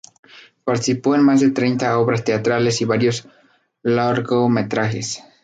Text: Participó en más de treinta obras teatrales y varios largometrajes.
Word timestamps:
Participó 0.63 1.13
en 1.13 1.21
más 1.21 1.41
de 1.41 1.51
treinta 1.51 1.95
obras 1.99 2.23
teatrales 2.23 2.81
y 2.81 2.85
varios 2.85 3.27
largometrajes. 3.83 5.21